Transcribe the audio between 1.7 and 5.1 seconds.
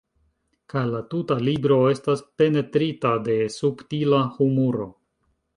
estas penetrita de subtila humuro.